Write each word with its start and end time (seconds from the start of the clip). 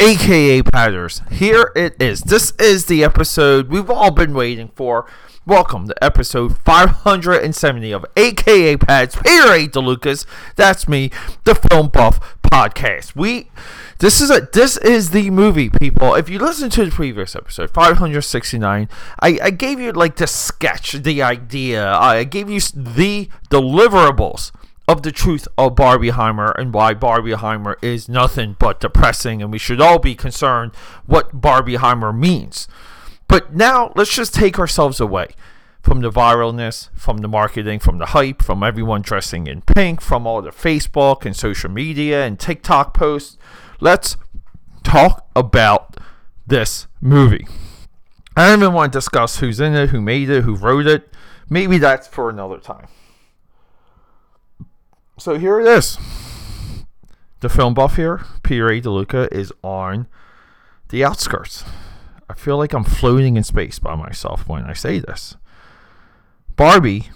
aka 0.00 0.62
Patters. 0.62 1.20
Here 1.30 1.72
it 1.76 2.00
is. 2.00 2.22
This 2.22 2.52
is 2.52 2.86
the 2.86 3.04
episode 3.04 3.68
we've 3.68 3.90
all 3.90 4.10
been 4.10 4.32
waiting 4.32 4.68
for. 4.74 5.06
Welcome 5.44 5.88
to 5.88 6.04
episode 6.04 6.56
570 6.56 7.92
of 7.92 8.06
aka 8.16 8.78
Pads. 8.78 9.16
Peter 9.16 9.52
A. 9.52 9.68
DeLucas. 9.68 10.24
That's 10.56 10.88
me, 10.88 11.10
the 11.44 11.54
Film 11.54 11.88
Buff 11.88 12.38
Podcast. 12.42 13.14
We 13.14 13.50
this 13.98 14.22
is 14.22 14.30
a 14.30 14.48
this 14.50 14.78
is 14.78 15.10
the 15.10 15.28
movie, 15.28 15.68
people. 15.68 16.14
If 16.14 16.30
you 16.30 16.38
listen 16.38 16.70
to 16.70 16.86
the 16.86 16.90
previous 16.90 17.36
episode, 17.36 17.70
569, 17.70 18.88
I, 19.20 19.38
I 19.42 19.50
gave 19.50 19.80
you 19.80 19.92
like 19.92 20.16
the 20.16 20.26
sketch, 20.26 20.92
the 20.92 21.22
idea. 21.22 21.92
I 21.92 22.24
gave 22.24 22.48
you 22.48 22.60
the 22.60 23.28
deliverables 23.50 24.50
of 24.90 25.02
the 25.02 25.12
truth 25.12 25.46
of 25.56 25.76
Barbieheimer 25.76 26.52
and 26.58 26.74
why 26.74 26.94
Barbieheimer 26.94 27.76
is 27.80 28.08
nothing 28.08 28.56
but 28.58 28.80
depressing, 28.80 29.40
and 29.40 29.52
we 29.52 29.58
should 29.58 29.80
all 29.80 30.00
be 30.00 30.16
concerned 30.16 30.74
what 31.06 31.40
Barbieheimer 31.40 32.16
means. 32.16 32.66
But 33.28 33.54
now 33.54 33.92
let's 33.94 34.12
just 34.12 34.34
take 34.34 34.58
ourselves 34.58 34.98
away 34.98 35.28
from 35.80 36.00
the 36.00 36.10
viralness, 36.10 36.88
from 36.92 37.18
the 37.18 37.28
marketing, 37.28 37.78
from 37.78 37.98
the 37.98 38.06
hype, 38.06 38.42
from 38.42 38.64
everyone 38.64 39.02
dressing 39.02 39.46
in 39.46 39.62
pink, 39.62 40.00
from 40.00 40.26
all 40.26 40.42
the 40.42 40.50
Facebook 40.50 41.24
and 41.24 41.36
social 41.36 41.70
media 41.70 42.26
and 42.26 42.40
TikTok 42.40 42.92
posts. 42.92 43.38
Let's 43.78 44.16
talk 44.82 45.24
about 45.36 45.98
this 46.48 46.88
movie. 47.00 47.46
I 48.36 48.48
don't 48.48 48.58
even 48.58 48.74
want 48.74 48.92
to 48.92 48.96
discuss 48.96 49.38
who's 49.38 49.60
in 49.60 49.76
it, 49.76 49.90
who 49.90 50.00
made 50.00 50.28
it, 50.30 50.42
who 50.42 50.56
wrote 50.56 50.88
it. 50.88 51.14
Maybe 51.48 51.78
that's 51.78 52.08
for 52.08 52.28
another 52.28 52.58
time. 52.58 52.88
So 55.20 55.38
here 55.38 55.60
it 55.60 55.66
is. 55.66 55.98
The 57.40 57.50
film 57.50 57.74
buff 57.74 57.96
here, 57.96 58.24
A. 58.70 58.80
DeLuca, 58.80 59.30
is 59.30 59.52
on 59.62 60.06
the 60.88 61.04
outskirts. 61.04 61.62
I 62.30 62.32
feel 62.32 62.56
like 62.56 62.72
I'm 62.72 62.84
floating 62.84 63.36
in 63.36 63.44
space 63.44 63.78
by 63.78 63.94
myself 63.94 64.48
when 64.48 64.64
I 64.64 64.72
say 64.72 64.98
this. 64.98 65.36
Barbie 66.56 67.10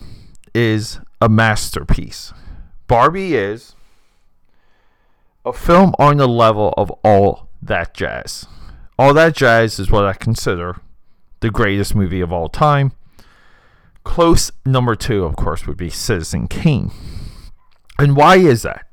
is 0.54 1.00
a 1.22 1.30
masterpiece. 1.30 2.34
Barbie 2.88 3.36
is 3.36 3.74
a 5.46 5.54
film 5.54 5.94
on 5.98 6.18
the 6.18 6.28
level 6.28 6.74
of 6.76 6.90
all 7.02 7.48
that 7.62 7.94
jazz. 7.94 8.46
All 8.98 9.14
that 9.14 9.34
jazz 9.34 9.78
is 9.78 9.90
what 9.90 10.04
I 10.04 10.12
consider 10.12 10.76
the 11.40 11.50
greatest 11.50 11.94
movie 11.94 12.20
of 12.20 12.34
all 12.34 12.50
time. 12.50 12.92
Close 14.04 14.52
number 14.66 14.94
two, 14.94 15.24
of 15.24 15.36
course, 15.36 15.66
would 15.66 15.78
be 15.78 15.88
Citizen 15.88 16.48
Kane. 16.48 16.90
And 17.98 18.16
why 18.16 18.36
is 18.36 18.62
that? 18.62 18.86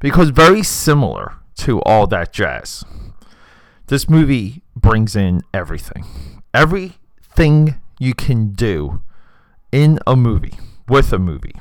Because 0.00 0.30
very 0.30 0.62
similar 0.62 1.34
to 1.56 1.80
all 1.82 2.06
that 2.08 2.32
jazz, 2.32 2.84
this 3.86 4.08
movie 4.08 4.62
brings 4.74 5.14
in 5.14 5.42
everything. 5.52 6.04
Everything 6.52 7.80
you 7.98 8.14
can 8.14 8.52
do 8.52 9.02
in 9.72 9.98
a 10.06 10.16
movie, 10.16 10.54
with 10.88 11.12
a 11.12 11.18
movie, 11.18 11.54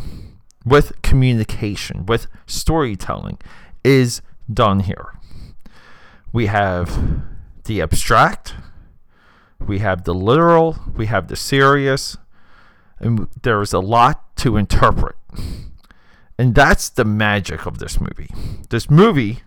with 0.65 1.01
communication, 1.01 2.05
with 2.05 2.27
storytelling 2.45 3.39
is 3.83 4.21
done 4.51 4.81
here. 4.81 5.13
We 6.31 6.47
have 6.47 7.23
the 7.65 7.81
abstract, 7.81 8.55
we 9.59 9.79
have 9.79 10.03
the 10.03 10.13
literal, 10.13 10.77
we 10.95 11.05
have 11.07 11.27
the 11.27 11.35
serious, 11.35 12.17
and 12.99 13.27
there's 13.41 13.73
a 13.73 13.79
lot 13.79 14.35
to 14.37 14.57
interpret. 14.57 15.15
And 16.37 16.55
that's 16.55 16.89
the 16.89 17.05
magic 17.05 17.65
of 17.65 17.79
this 17.79 17.99
movie. 17.99 18.29
This 18.69 18.89
movie 18.89 19.39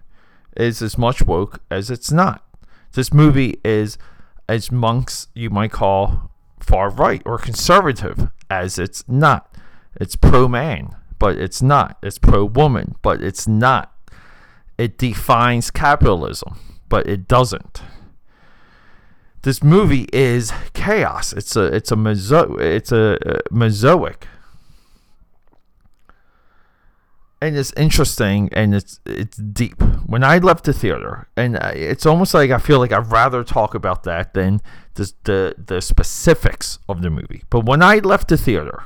is 0.57 0.81
as 0.83 0.97
much 0.97 1.23
woke 1.23 1.61
as 1.71 1.91
it's 1.91 2.13
not. 2.13 2.45
This 2.93 3.13
movie 3.13 3.61
is 3.65 3.99
as 4.49 4.71
monks 4.71 5.29
you 5.35 5.51
might 5.51 5.73
call 5.73 6.31
far 6.61 6.91
right 6.91 7.23
or 7.27 7.39
conservative 7.39 8.31
as 8.49 8.79
it's 8.79 9.05
not. 9.09 9.55
It's 10.01 10.17
pro 10.17 10.49
man, 10.49 10.95
but 11.19 11.37
it's 11.37 11.61
not. 11.63 11.99
It's 12.03 12.19
pro 12.19 12.45
woman, 12.45 12.97
but 13.03 13.23
it's 13.23 13.49
not. 13.49 13.93
It 14.79 14.99
defines 14.99 15.71
capitalism, 15.71 16.59
but 16.89 17.07
it 17.07 17.27
doesn't. 17.27 17.83
This 19.43 19.63
movie 19.63 20.09
is 20.13 20.53
chaos. 20.75 21.33
It's 21.33 21.57
a 21.57 21.65
it's 21.67 21.93
a 21.93 21.97
meso- 21.97 22.61
it's 22.61 22.93
a, 22.93 23.15
uh, 23.15 23.39
a 23.51 23.55
mosaic 23.55 24.27
and 27.41 27.57
it's 27.57 27.73
interesting 27.77 28.49
and 28.53 28.75
it's 28.75 29.01
it's 29.05 29.37
deep. 29.37 29.83
When 30.07 30.25
I 30.25 30.39
left 30.39 30.65
the 30.65 30.73
theater, 30.73 31.29
and 31.37 31.57
it's 31.57 32.07
almost 32.07 32.33
like 32.33 32.51
I 32.51 32.59
feel 32.59 32.79
like 32.79 32.93
I'd 32.93 33.11
rather 33.11 33.45
talk 33.45 33.75
about 33.75 34.05
that 34.05 34.35
than 34.35 34.61
the 34.95 35.13
the, 35.25 35.55
the 35.67 35.81
specifics 35.81 36.79
of 36.89 37.03
the 37.03 37.11
movie. 37.11 37.43
But 37.51 37.67
when 37.67 37.83
I 37.83 37.97
left 37.97 38.29
the 38.29 38.37
theater, 38.37 38.85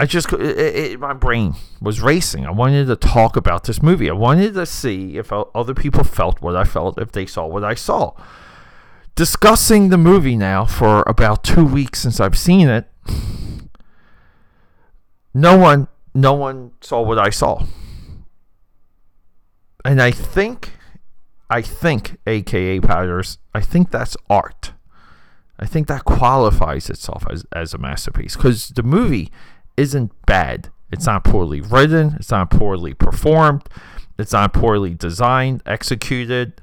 I 0.00 0.06
just 0.06 0.32
it, 0.32 0.58
it, 0.58 1.00
my 1.00 1.12
brain 1.12 1.54
was 1.80 2.00
racing. 2.00 2.46
I 2.46 2.50
wanted 2.50 2.86
to 2.86 2.96
talk 2.96 3.36
about 3.36 3.64
this 3.64 3.82
movie. 3.82 4.08
I 4.08 4.14
wanted 4.14 4.54
to 4.54 4.66
see 4.66 5.18
if 5.18 5.32
other 5.32 5.74
people 5.74 6.04
felt 6.04 6.40
what 6.40 6.56
I 6.56 6.64
felt, 6.64 6.98
if 6.98 7.12
they 7.12 7.26
saw 7.26 7.46
what 7.46 7.64
I 7.64 7.74
saw. 7.74 8.14
Discussing 9.14 9.90
the 9.90 9.98
movie 9.98 10.36
now 10.36 10.64
for 10.64 11.04
about 11.06 11.44
two 11.44 11.66
weeks 11.66 12.00
since 12.00 12.18
I've 12.18 12.38
seen 12.38 12.68
it. 12.68 12.88
No 15.34 15.56
one 15.56 15.88
no 16.14 16.34
one 16.34 16.72
saw 16.80 17.02
what 17.02 17.18
I 17.18 17.30
saw. 17.30 17.64
And 19.84 20.00
I 20.00 20.10
think, 20.10 20.72
I 21.50 21.62
think, 21.62 22.18
AKA 22.26 22.80
Powders, 22.80 23.38
I 23.54 23.60
think 23.60 23.90
that's 23.90 24.16
art. 24.28 24.72
I 25.58 25.66
think 25.66 25.86
that 25.88 26.04
qualifies 26.04 26.90
itself 26.90 27.24
as, 27.30 27.44
as 27.52 27.74
a 27.74 27.78
masterpiece 27.78 28.36
because 28.36 28.68
the 28.68 28.82
movie 28.82 29.30
isn't 29.76 30.12
bad. 30.26 30.70
It's 30.90 31.06
not 31.06 31.24
poorly 31.24 31.60
written, 31.60 32.16
it's 32.16 32.30
not 32.30 32.50
poorly 32.50 32.94
performed, 32.94 33.62
it's 34.18 34.32
not 34.32 34.52
poorly 34.52 34.94
designed, 34.94 35.62
executed. 35.64 36.60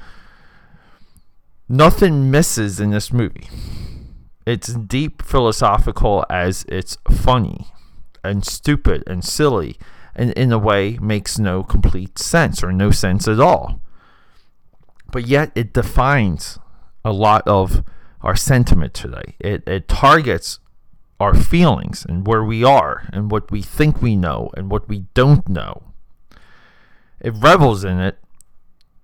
Nothing 1.67 2.29
misses 2.29 2.79
in 2.79 2.91
this 2.91 3.11
movie. 3.11 3.47
It's 4.45 4.73
deep 4.73 5.21
philosophical 5.21 6.25
as 6.29 6.65
it's 6.67 6.97
funny 7.09 7.67
and 8.23 8.45
stupid 8.45 9.03
and 9.07 9.23
silly 9.23 9.77
and 10.15 10.31
in 10.33 10.51
a 10.51 10.57
way 10.57 10.97
makes 11.01 11.39
no 11.39 11.63
complete 11.63 12.19
sense 12.19 12.63
or 12.63 12.71
no 12.71 12.91
sense 12.91 13.27
at 13.27 13.39
all. 13.39 13.81
But 15.11 15.27
yet 15.27 15.51
it 15.55 15.73
defines 15.73 16.59
a 17.05 17.13
lot 17.13 17.47
of 17.47 17.83
our 18.21 18.35
sentiment 18.35 18.93
today. 18.93 19.35
It, 19.39 19.63
it 19.67 19.87
targets 19.87 20.59
our 21.19 21.33
feelings 21.33 22.05
and 22.07 22.27
where 22.27 22.43
we 22.43 22.63
are 22.63 23.07
and 23.11 23.31
what 23.31 23.51
we 23.51 23.61
think 23.61 24.01
we 24.01 24.15
know 24.15 24.49
and 24.55 24.69
what 24.69 24.87
we 24.87 25.05
don't 25.13 25.47
know. 25.47 25.83
It 27.19 27.33
revels 27.35 27.83
in 27.83 27.99
it. 27.99 28.17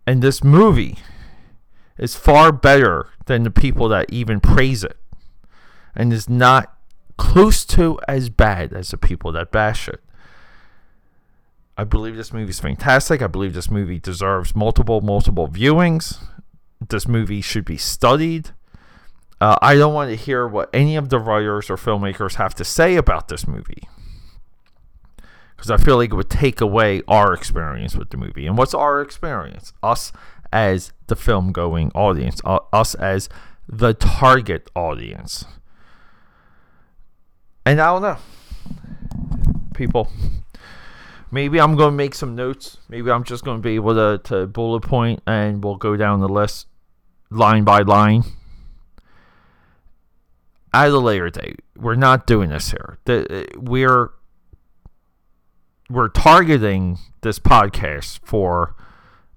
And 0.08 0.22
this 0.22 0.44
movie 0.44 0.98
is 1.98 2.16
far 2.16 2.52
better 2.52 3.08
than 3.26 3.44
the 3.44 3.52
people 3.52 3.90
that 3.90 4.12
even 4.12 4.40
praise 4.40 4.84
it 4.84 4.98
and 5.96 6.14
is 6.14 6.30
not 6.30 6.75
close 7.18 7.66
to 7.66 8.00
as 8.08 8.30
bad 8.30 8.74
as 8.74 8.90
the 8.90 8.98
people 8.98 9.32
that 9.34 9.52
bash 9.52 9.88
it. 9.88 10.02
I 11.78 11.84
believe 11.84 12.16
this 12.16 12.32
movie 12.32 12.50
is 12.50 12.60
fantastic. 12.60 13.22
I 13.22 13.28
believe 13.28 13.54
this 13.54 13.70
movie 13.70 14.00
deserves 14.00 14.56
multiple, 14.56 15.02
multiple 15.02 15.48
viewings. 15.48 16.24
This 16.90 17.08
movie 17.08 17.42
should 17.42 17.66
be 17.66 17.78
studied. 17.78 18.52
Uh, 19.42 19.58
I 19.62 19.76
don't 19.76 19.94
want 19.94 20.10
to 20.10 20.16
hear 20.16 20.48
what 20.48 20.70
any 20.74 20.96
of 20.96 21.10
the 21.10 21.20
writers 21.20 21.70
or 21.70 21.76
filmmakers 21.76 22.36
have 22.36 22.56
to 22.56 22.64
say 22.64 22.96
about 22.96 23.28
this 23.28 23.46
movie. 23.48 23.90
Because 25.56 25.70
I 25.72 25.78
feel 25.78 25.98
like 25.98 26.12
it 26.12 26.16
would 26.16 26.30
take 26.30 26.62
away 26.62 27.02
our 27.08 27.34
experience 27.34 27.96
with 27.96 28.10
the 28.10 28.18
movie. 28.18 28.48
And 28.48 28.58
what's 28.58 28.74
our 28.74 29.02
experience? 29.02 29.74
Us 29.84 30.14
as 30.54 30.94
the 31.08 31.16
film 31.16 31.52
going 31.52 31.92
audience, 31.94 32.40
uh, 32.46 32.60
us 32.72 32.96
as 32.96 33.28
the 33.68 33.94
target 33.94 34.70
audience. 34.76 35.46
And 37.66 37.82
I 37.82 37.86
don't 37.88 38.02
know. 38.02 38.18
People. 39.74 40.10
Maybe 41.32 41.60
I'm 41.60 41.76
going 41.76 41.92
to 41.92 41.98
make 41.98 42.16
some 42.16 42.36
notes. 42.36 42.78
Maybe 42.88 43.12
I'm 43.12 43.24
just 43.24 43.44
going 43.44 43.58
to 43.58 43.62
be 43.62 43.76
able 43.76 43.96
to, 43.96 44.22
to 44.30 44.48
bullet 44.48 44.82
point 44.82 45.22
and 45.26 45.64
we'll 45.64 45.76
go 45.76 45.98
down 45.98 46.20
the 46.20 46.30
list 46.30 46.68
line 47.30 47.64
by 47.64 47.82
line. 47.82 48.24
At 50.74 50.92
a 50.92 50.98
later 50.98 51.30
date, 51.30 51.62
we're 51.78 51.96
not 51.96 52.28
doing 52.28 52.50
this 52.50 52.72
here. 52.72 52.98
The, 53.06 53.44
uh, 53.44 53.60
we're 53.60 54.12
we're 55.90 56.10
targeting 56.10 56.98
this 57.22 57.40
podcast 57.40 58.20
for 58.24 58.76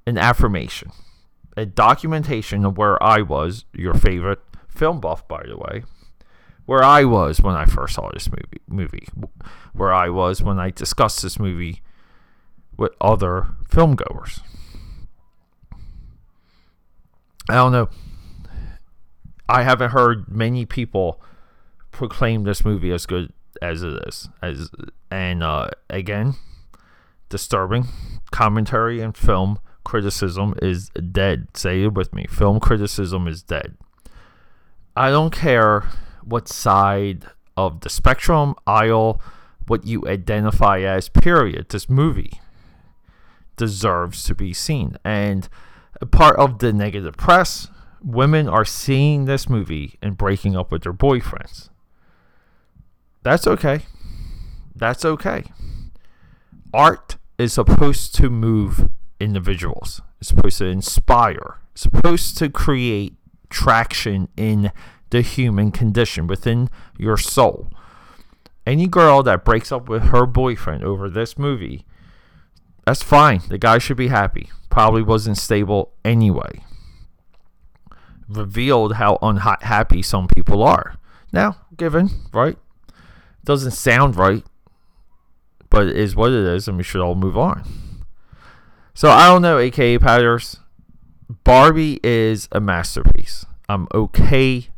an 0.06 0.18
affirmation, 0.18 0.90
a 1.56 1.66
documentation 1.66 2.64
of 2.64 2.76
where 2.76 3.00
I 3.02 3.22
was, 3.22 3.66
your 3.72 3.94
favorite 3.94 4.40
film 4.68 5.00
buff, 5.00 5.28
by 5.28 5.44
the 5.46 5.56
way, 5.56 5.84
where 6.68 6.84
I 6.84 7.04
was 7.04 7.40
when 7.40 7.54
I 7.54 7.64
first 7.64 7.94
saw 7.94 8.10
this 8.12 8.28
movie, 8.30 8.60
movie, 8.68 9.08
where 9.72 9.90
I 9.90 10.10
was 10.10 10.42
when 10.42 10.58
I 10.58 10.68
discussed 10.68 11.22
this 11.22 11.38
movie 11.38 11.80
with 12.76 12.92
other 13.00 13.46
filmgoers. 13.70 14.42
I 17.48 17.54
don't 17.54 17.72
know. 17.72 17.88
I 19.48 19.62
haven't 19.62 19.92
heard 19.92 20.28
many 20.28 20.66
people 20.66 21.22
proclaim 21.90 22.42
this 22.44 22.62
movie 22.66 22.92
as 22.92 23.06
good 23.06 23.32
as 23.62 23.82
it 23.82 24.02
is. 24.06 24.28
As 24.42 24.70
and 25.10 25.42
uh, 25.42 25.68
again, 25.88 26.34
disturbing 27.30 27.86
commentary 28.30 29.00
and 29.00 29.16
film 29.16 29.58
criticism 29.84 30.52
is 30.60 30.90
dead. 30.90 31.48
Say 31.54 31.84
it 31.84 31.94
with 31.94 32.12
me. 32.12 32.26
Film 32.28 32.60
criticism 32.60 33.26
is 33.26 33.42
dead. 33.42 33.74
I 34.94 35.08
don't 35.08 35.32
care 35.32 35.88
what 36.28 36.48
side 36.48 37.24
of 37.56 37.80
the 37.80 37.88
spectrum, 37.88 38.54
aisle, 38.66 39.20
what 39.66 39.86
you 39.86 40.06
identify 40.06 40.80
as, 40.80 41.08
period. 41.08 41.68
This 41.68 41.88
movie 41.88 42.40
deserves 43.56 44.22
to 44.24 44.34
be 44.34 44.52
seen. 44.52 44.96
And 45.04 45.48
part 46.10 46.36
of 46.36 46.60
the 46.60 46.72
negative 46.72 47.16
press, 47.16 47.68
women 48.02 48.48
are 48.48 48.64
seeing 48.64 49.24
this 49.24 49.48
movie 49.48 49.98
and 50.00 50.16
breaking 50.16 50.56
up 50.56 50.70
with 50.70 50.82
their 50.84 50.92
boyfriends. 50.92 51.68
That's 53.22 53.46
okay. 53.46 53.80
That's 54.74 55.04
okay. 55.04 55.44
Art 56.72 57.16
is 57.36 57.52
supposed 57.52 58.14
to 58.16 58.30
move 58.30 58.88
individuals. 59.20 60.00
It's 60.20 60.28
supposed 60.28 60.58
to 60.58 60.66
inspire. 60.66 61.58
It's 61.72 61.82
supposed 61.82 62.38
to 62.38 62.48
create 62.48 63.14
traction 63.50 64.28
in 64.36 64.70
the 65.10 65.20
human 65.20 65.70
condition 65.70 66.26
within 66.26 66.68
your 66.98 67.16
soul. 67.16 67.70
Any 68.66 68.86
girl 68.86 69.22
that 69.22 69.44
breaks 69.44 69.72
up 69.72 69.88
with 69.88 70.04
her 70.04 70.26
boyfriend 70.26 70.84
over 70.84 71.08
this 71.08 71.38
movie, 71.38 71.86
that's 72.84 73.02
fine. 73.02 73.42
The 73.48 73.58
guy 73.58 73.78
should 73.78 73.96
be 73.96 74.08
happy. 74.08 74.50
Probably 74.70 75.02
wasn't 75.02 75.38
stable 75.38 75.92
anyway. 76.04 76.64
Revealed 78.28 78.94
how 78.94 79.18
unhappy 79.22 80.02
some 80.02 80.28
people 80.28 80.62
are. 80.62 80.96
Now, 81.32 81.56
given, 81.76 82.10
right? 82.32 82.58
Doesn't 83.44 83.72
sound 83.72 84.16
right, 84.16 84.44
but 85.70 85.86
it 85.86 85.96
is 85.96 86.14
what 86.14 86.32
it 86.32 86.44
is, 86.46 86.68
and 86.68 86.76
we 86.76 86.82
should 86.82 87.00
all 87.00 87.14
move 87.14 87.38
on. 87.38 87.64
So 88.94 89.10
I 89.10 89.28
don't 89.28 89.42
know, 89.42 89.58
aka 89.58 89.98
Powders. 89.98 90.60
Barbie 91.44 92.00
is 92.02 92.48
a 92.52 92.60
masterpiece. 92.60 93.46
I'm 93.68 93.86
okay 93.94 94.68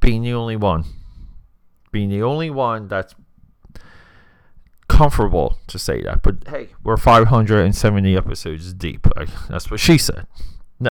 being 0.00 0.22
the 0.22 0.32
only 0.32 0.56
one. 0.56 0.84
Being 1.90 2.10
the 2.10 2.22
only 2.22 2.50
one 2.50 2.88
that's 2.88 3.14
comfortable 4.88 5.58
to 5.68 5.78
say 5.78 6.02
that. 6.02 6.22
But 6.22 6.48
hey, 6.48 6.70
we're 6.82 6.96
570 6.96 8.16
episodes 8.16 8.72
deep. 8.72 9.06
that's 9.48 9.70
what 9.70 9.80
she 9.80 9.98
said. 9.98 10.26
No. 10.80 10.88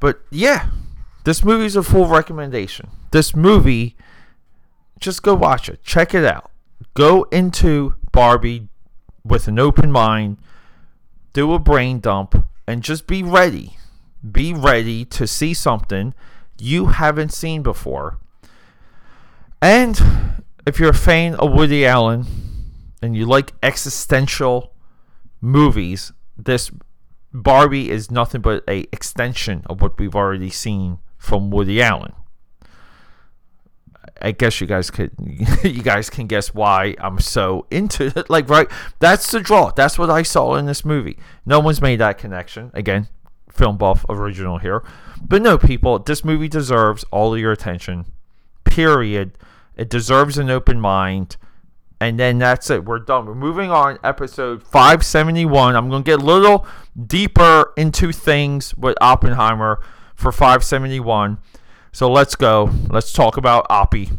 But 0.00 0.20
yeah, 0.30 0.70
this 1.24 1.44
movie 1.44 1.66
is 1.66 1.76
a 1.76 1.82
full 1.82 2.06
recommendation. 2.06 2.90
This 3.10 3.34
movie, 3.34 3.96
just 4.98 5.22
go 5.22 5.34
watch 5.34 5.68
it. 5.68 5.82
Check 5.82 6.14
it 6.14 6.24
out. 6.24 6.50
Go 6.94 7.24
into 7.24 7.94
Barbie 8.12 8.68
with 9.24 9.48
an 9.48 9.58
open 9.58 9.90
mind. 9.92 10.38
Do 11.32 11.52
a 11.54 11.58
brain 11.58 12.00
dump 12.00 12.44
and 12.66 12.82
just 12.82 13.06
be 13.06 13.22
ready. 13.22 13.78
Be 14.30 14.52
ready 14.52 15.04
to 15.06 15.26
see 15.26 15.54
something 15.54 16.14
you 16.58 16.86
haven't 16.86 17.32
seen 17.32 17.62
before. 17.62 18.18
And 19.60 20.00
if 20.66 20.78
you're 20.78 20.90
a 20.90 20.94
fan 20.94 21.34
of 21.36 21.52
Woody 21.52 21.86
Allen 21.86 22.26
and 23.00 23.16
you 23.16 23.26
like 23.26 23.52
existential 23.62 24.74
movies, 25.40 26.12
this 26.36 26.70
Barbie 27.32 27.90
is 27.90 28.10
nothing 28.10 28.40
but 28.40 28.62
a 28.68 28.80
extension 28.92 29.62
of 29.66 29.80
what 29.80 29.98
we've 29.98 30.14
already 30.14 30.50
seen 30.50 30.98
from 31.16 31.50
Woody 31.50 31.80
Allen. 31.80 32.12
I 34.20 34.30
guess 34.30 34.60
you 34.60 34.66
guys 34.66 34.90
could 34.90 35.12
you 35.64 35.82
guys 35.82 36.08
can 36.10 36.26
guess 36.26 36.54
why 36.54 36.94
I'm 36.98 37.18
so 37.18 37.66
into 37.70 38.12
it. 38.16 38.26
Like 38.30 38.48
right, 38.48 38.68
that's 38.98 39.30
the 39.30 39.40
draw. 39.40 39.70
That's 39.70 39.98
what 39.98 40.10
I 40.10 40.22
saw 40.22 40.54
in 40.56 40.66
this 40.66 40.84
movie. 40.84 41.18
No 41.44 41.60
one's 41.60 41.82
made 41.82 42.00
that 42.00 42.18
connection. 42.18 42.70
Again, 42.74 43.08
film 43.52 43.76
buff 43.76 44.04
original 44.08 44.58
here. 44.58 44.82
But 45.20 45.42
no, 45.42 45.58
people, 45.58 45.98
this 45.98 46.24
movie 46.24 46.48
deserves 46.48 47.04
all 47.10 47.34
of 47.34 47.40
your 47.40 47.52
attention. 47.52 48.06
Period. 48.64 49.38
It 49.76 49.88
deserves 49.88 50.38
an 50.38 50.50
open 50.50 50.80
mind. 50.80 51.36
And 52.00 52.18
then 52.18 52.38
that's 52.38 52.68
it. 52.68 52.84
We're 52.84 52.98
done. 52.98 53.26
We're 53.26 53.34
moving 53.34 53.70
on. 53.70 53.98
Episode 54.02 54.62
571. 54.64 55.76
I'm 55.76 55.88
going 55.88 56.02
to 56.02 56.10
get 56.10 56.20
a 56.20 56.24
little 56.24 56.66
deeper 57.06 57.72
into 57.76 58.10
things 58.10 58.76
with 58.76 58.96
Oppenheimer 59.00 59.80
for 60.16 60.32
571. 60.32 61.38
So 61.92 62.10
let's 62.10 62.34
go. 62.34 62.70
Let's 62.88 63.12
talk 63.12 63.36
about 63.36 63.68
Oppie. 63.68 64.18